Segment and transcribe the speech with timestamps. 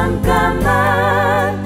[0.00, 1.60] 잠깐만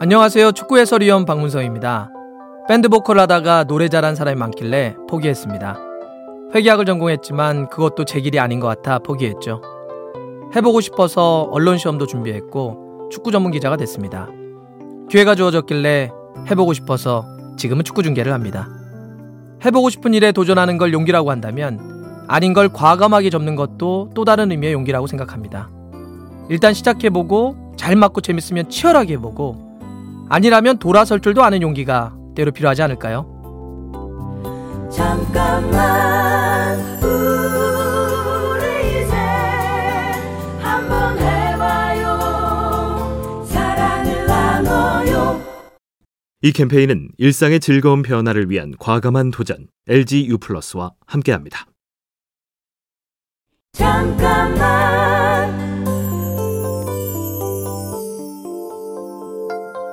[0.00, 0.52] 안녕하세요.
[0.52, 2.10] 축구 해설위원 박문성입니다.
[2.68, 5.78] 밴드 보컬 하다가 노래 잘한 사람이 많길래 포기했습니다.
[6.54, 9.60] 회계학을 전공했지만 그것도 제 길이 아닌 것 같아 포기했죠.
[10.54, 14.30] 해보고 싶어서 언론 시험도 준비했고 축구 전문 기자가 됐습니다.
[15.10, 16.10] 기회가 주어졌길래
[16.50, 17.26] 해보고 싶어서
[17.58, 18.70] 지금은 축구 중계를 합니다.
[19.66, 21.95] 해보고 싶은 일에 도전하는 걸 용기라고 한다면
[22.28, 25.70] 아닌 걸 과감하게 접는 것도 또 다른 의미의 용기라고 생각합니다.
[26.48, 33.26] 일단 시작해보고 잘 맞고 재밌으면 치열하게 해보고 아니라면 돌아설 줄도 아는 용기가 때로 필요하지 않을까요?
[34.90, 39.14] 잠깐만 우리 이제
[40.60, 42.14] 한번 해봐요
[43.46, 45.40] 사랑을 나눠요
[46.42, 51.66] 이 캠페인은 일상의 즐거운 변화를 위한 과감한 도전 LG U 플러스와 함께합니다.
[53.76, 55.54] 잠깐만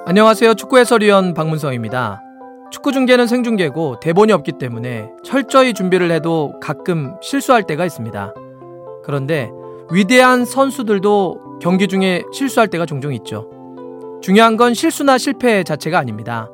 [0.05, 0.53] 안녕하세요.
[0.53, 2.21] 축구 해설위원 박문성입니다.
[2.71, 8.33] 축구 중계는 생중계고 대본이 없기 때문에 철저히 준비를 해도 가끔 실수할 때가 있습니다.
[9.03, 9.51] 그런데
[9.91, 13.49] 위대한 선수들도 경기 중에 실수할 때가 종종 있죠.
[14.21, 16.49] 중요한 건 실수나 실패 자체가 아닙니다.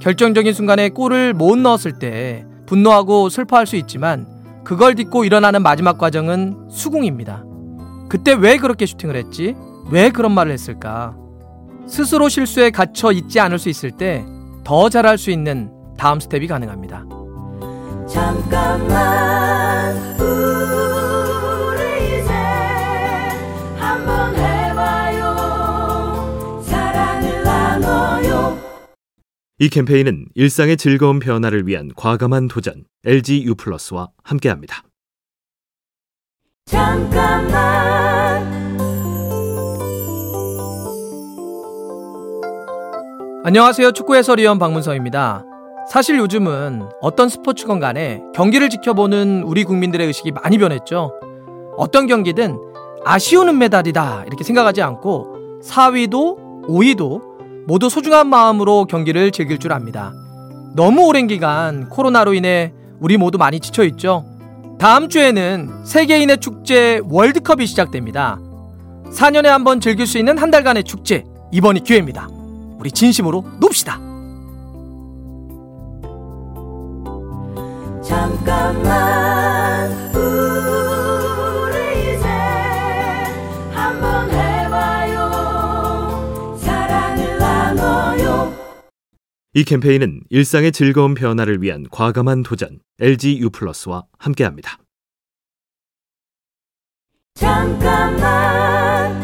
[0.00, 4.33] 결정적인 순간에 골을 못 넣었을 때 분노하고 슬퍼할 수 있지만
[4.64, 7.44] 그걸 딛고 일어나는 마지막 과정은 수긍입니다.
[8.08, 9.54] 그때 왜 그렇게 슈팅을 했지?
[9.90, 11.16] 왜 그런 말을 했을까?
[11.86, 14.24] 스스로 실수에 갇혀 있지 않을 수 있을 때
[14.64, 17.04] 더 잘할 수 있는 다음 스텝이 가능합니다.
[18.08, 19.94] 잠깐만
[29.64, 34.82] 이 캠페인은 일상의 즐거운 변화를 위한 과감한 도전 LG U 플러스와 함께합니다.
[36.66, 38.44] 잠깐만
[43.42, 43.92] 안녕하세요.
[43.92, 45.46] 축구 해설위원 박문성입니다.
[45.90, 51.10] 사실 요즘은 어떤 스포츠건 간에 경기를 지켜보는 우리 국민들의 의식이 많이 변했죠.
[51.78, 52.58] 어떤 경기든
[53.06, 57.33] 아쉬운 은메달이다 이렇게 생각하지 않고 4위도 5위도
[57.66, 60.12] 모두 소중한 마음으로 경기를 즐길 줄 압니다.
[60.74, 64.24] 너무 오랜 기간 코로나로 인해 우리 모두 많이 지쳐 있죠.
[64.78, 68.38] 다음 주에는 세계인의 축제 월드컵이 시작됩니다.
[69.12, 72.28] 4년에 한 번 즐길 수 있는 한 달간의 축제 이번이 기회입니다.
[72.78, 74.00] 우리 진심으로 놉시다.
[89.54, 94.78] 이 캠페인은 일상의 즐거운 변화를 위한 과감한 도전 LG U 플러스와 함께합니다.
[97.34, 99.14] 잠깐만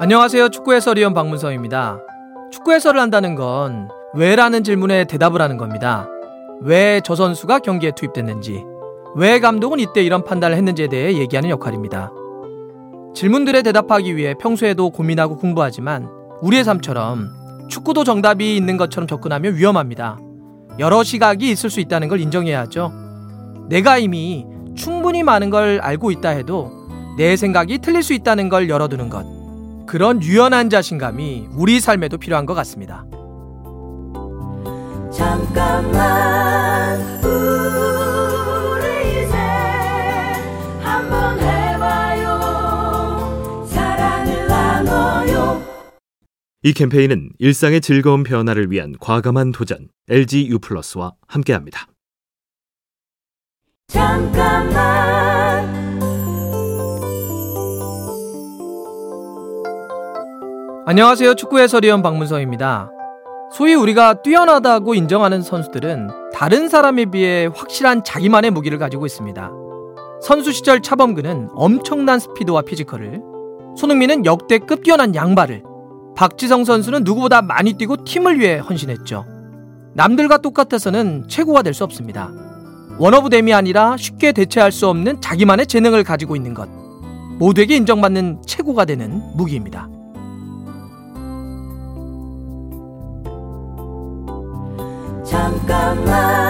[0.00, 0.48] 안녕하세요.
[0.48, 2.00] 축구 해설위원 박문성입니다.
[2.52, 6.08] 축구 해설을 한다는 건 왜라는 질문에 대답을 하는 겁니다.
[6.60, 8.64] 왜 저 선수가 경기에 투입됐는지,
[9.16, 12.12] 왜 감독은 이때 이런 판단을 했는지에 대해 얘기하는 역할입니다.
[13.14, 16.08] 질문들에 대답하기 위해 평소에도 고민하고 공부하지만
[16.42, 17.30] 우리의 삶처럼
[17.68, 20.18] 축구도 정답이 있는 것처럼 접근하면 위험합니다.
[20.80, 22.92] 여러 시각이 있을 수 있다는 걸 인정해야 하죠.
[23.68, 24.44] 내가 이미
[24.74, 26.72] 충분히 많은 걸 알고 있다 해도
[27.16, 29.24] 내 생각이 틀릴 수 있다는 걸 열어두는 것.
[29.86, 33.04] 그런 유연한 자신감이 우리 삶에도 필요한 것 같습니다.
[35.12, 36.43] 잠깐만
[46.66, 51.88] 이 캠페인은 일상의 즐거운 변화를 위한 과감한 도전 LG U 플러스와 함께합니다.
[53.88, 54.74] 잠깐만
[60.86, 61.34] 안녕하세요.
[61.34, 62.90] 축구 해설위원 박문성입니다.
[63.52, 69.50] 소위 우리가 뛰어나다고 인정하는 선수들은 다른 사람에 비해 확실한 자기만의 무기를 가지고 있습니다.
[70.22, 73.20] 선수 시절 차범근은 엄청난 스피드와 physical을,
[73.76, 75.73] 손흥민은 역대급 뛰어난 양발을,
[76.16, 79.26] 박지성 선수는 누구보다 많이 뛰고 팀을 위해 헌신했죠.
[79.94, 82.30] 남들과 똑같아서는 최고가 될 수 없습니다.
[82.98, 86.68] 원어브댐이 아니라 쉽게 대체할 수 없는 자기만의 재능을 가지고 있는 것.
[87.38, 89.88] 모두에게 인정받는 최고가 되는 무기입니다.
[95.24, 96.43] 잠깐만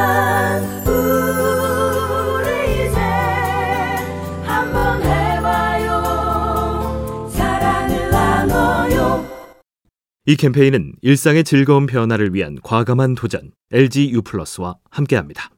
[10.26, 15.50] 이 캠페인은 일상의 즐거운 변화를 위한 과감한 도전 LG U 플러스와 함께합니다.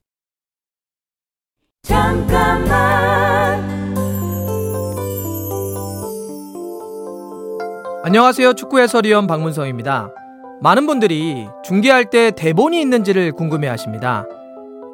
[1.83, 3.65] 잠깐만
[8.03, 8.55] 안녕하세요.
[8.55, 10.13] 축구 해설위원 박문성입니다.
[10.63, 14.25] 많은 분들이 중계할 때 대본이 있는지를 궁금해 하십니다.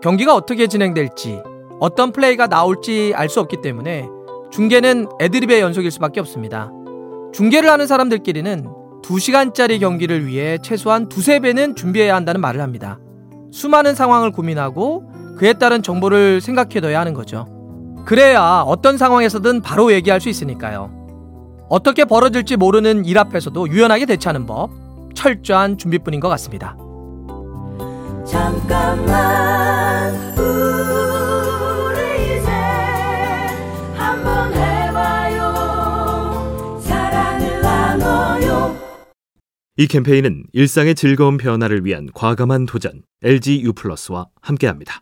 [0.03, 1.41] 경기가 어떻게 진행될지,
[1.81, 4.07] 어떤 플레이가 나올지 알 수 없기 때문에
[4.51, 6.71] 중계는 애드립의 연속일 수밖에 없습니다.
[7.33, 12.99] 중계를 하는 사람들끼리는 2시간짜리 경기를 위해 최소한 두세 배는 준비해야 한다는 말을 합니다.
[13.53, 17.47] 수많은 상황을 고민하고 그에 따른 정보를 생각해둬야 하는 거죠.
[18.07, 20.91] 그래야 어떤 상황에서든 바로 얘기할 수 있으니까요.
[21.69, 24.71] 어떻게 벌어질지 모르는 일 앞에서도 유연하게 대처하는 법,
[25.15, 26.77] 철저한 준비뿐인 것 같습니다.
[28.27, 29.32] 잠깐만
[39.79, 45.01] 이 캠페인은 일상의 즐거운 변화를 위한 과감한 도전 LG U 플러스와 함께합니다.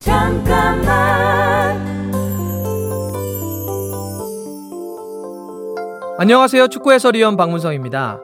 [0.00, 0.98] 잠깐만
[6.18, 6.66] 안녕하세요.
[6.66, 8.18] 축구 해설위원 박문성입니다.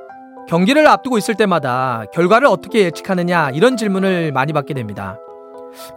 [0.48, 5.16] 경기를 앞두고 있을 때마다 결과를 어떻게 예측하느냐 이런 질문을 많이 받게 됩니다.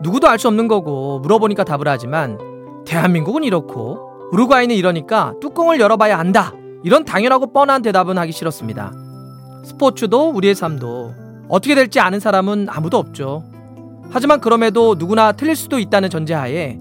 [0.04, 2.38] 누구도 알 수 없는 거고 물어보니까 답을 하지만
[2.86, 6.54] 대한민국은 이렇고 우루과이는 이러니까 뚜껑을 열어봐야 안다.
[6.88, 8.92] 이런 당연하고 뻔한 대답은 하기 싫었습니다.
[9.66, 11.14] 스포츠도 우리의 삶도
[11.50, 13.44] 어떻게 될지 아는 사람은 아무도 없죠.
[14.10, 16.80] 하지만 그럼에도 누구나 틀릴 수도 있다는 전제하에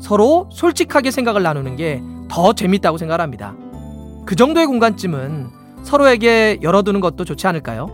[0.00, 3.54] 서로 솔직하게 생각을 나누는 게 더 재밌다고 생각합니다.
[4.24, 5.48] 그 정도의 공간쯤은
[5.82, 7.88] 서로에게 열어두는 것도 좋지 않을까요?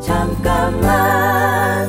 [0.00, 1.88] 잠깐만